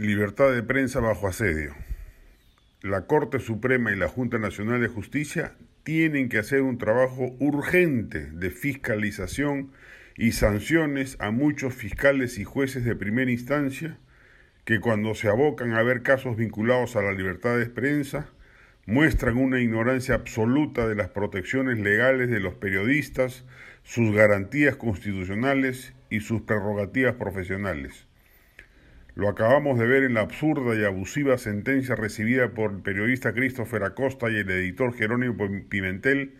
[0.00, 1.74] Libertad de prensa bajo asedio.
[2.80, 8.30] La Corte Suprema y la Junta Nacional de Justicia tienen que hacer un trabajo urgente
[8.30, 9.72] de fiscalización
[10.16, 13.98] y sanciones a muchos fiscales y jueces de primera instancia
[14.64, 18.30] que cuando se abocan a ver casos vinculados a la libertad de prensa
[18.86, 23.44] muestran una ignorancia absoluta de las protecciones legales de los periodistas,
[23.82, 28.06] sus garantías constitucionales y sus prerrogativas profesionales.
[29.20, 33.82] Lo acabamos de ver en la absurda y abusiva sentencia recibida por el periodista Christopher
[33.82, 36.38] Acosta y el editor Jerónimo Pimentel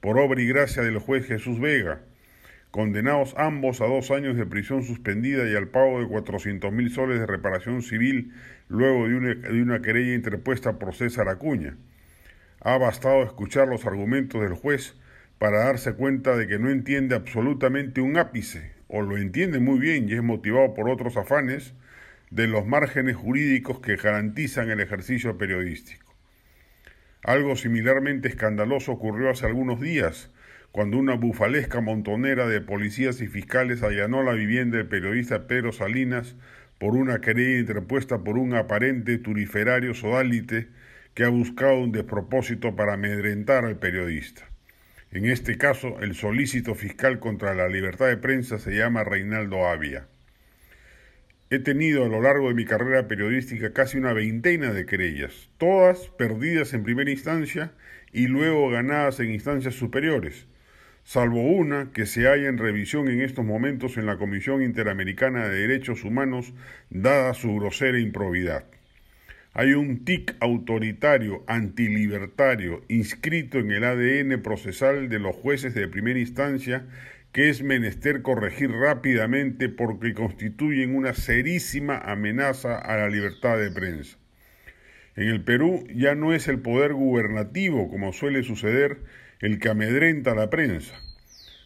[0.00, 2.00] por obra y gracia del juez Jesús Vega,
[2.70, 7.20] condenados ambos a dos años de prisión suspendida y al pago de 400 mil soles
[7.20, 8.32] de reparación civil
[8.70, 11.76] luego de una, de una querella interpuesta por César Acuña.
[12.60, 14.96] Ha bastado escuchar los argumentos del juez
[15.36, 20.08] para darse cuenta de que no entiende absolutamente un ápice, o lo entiende muy bien
[20.08, 21.74] y es motivado por otros afanes,
[22.30, 26.14] de los márgenes jurídicos que garantizan el ejercicio periodístico.
[27.22, 30.30] Algo similarmente escandaloso ocurrió hace algunos días,
[30.72, 36.36] cuando una bufalesca montonera de policías y fiscales allanó la vivienda del periodista Pedro Salinas
[36.78, 40.68] por una querella interpuesta por un aparente turiferario sodálite
[41.14, 44.42] que ha buscado un despropósito para amedrentar al periodista.
[45.10, 50.08] En este caso, el solícito fiscal contra la libertad de prensa se llama Reinaldo Avia.
[51.48, 56.08] He tenido a lo largo de mi carrera periodística casi una veintena de querellas, todas
[56.18, 57.70] perdidas en primera instancia
[58.12, 60.48] y luego ganadas en instancias superiores,
[61.04, 65.60] salvo una que se halla en revisión en estos momentos en la Comisión Interamericana de
[65.68, 66.52] Derechos Humanos,
[66.90, 68.64] dada su grosera improbidad.
[69.52, 76.18] Hay un tic autoritario, antilibertario, inscrito en el ADN procesal de los jueces de primera
[76.18, 76.86] instancia
[77.36, 84.16] que es menester corregir rápidamente porque constituyen una serísima amenaza a la libertad de prensa.
[85.16, 89.02] En el Perú ya no es el poder gubernativo, como suele suceder,
[89.40, 90.94] el que amedrenta a la prensa.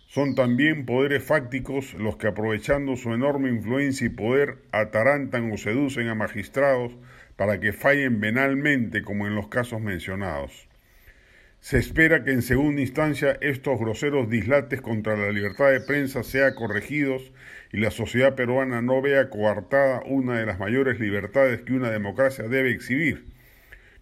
[0.09, 6.09] Son también poderes fácticos los que aprovechando su enorme influencia y poder atarantan o seducen
[6.09, 6.97] a magistrados
[7.37, 10.69] para que fallen venalmente como en los casos mencionados.
[11.61, 16.55] Se espera que en segunda instancia estos groseros dislates contra la libertad de prensa sean
[16.55, 17.33] corregidos
[17.71, 22.49] y la sociedad peruana no vea coartada una de las mayores libertades que una democracia
[22.49, 23.27] debe exhibir.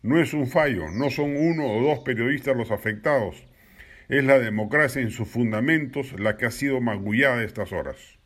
[0.02, 3.44] No es un fallo, no son uno o dos periodistas los afectados,
[4.08, 8.18] es la democracia en sus fundamentos la que ha sido magullada estas horas.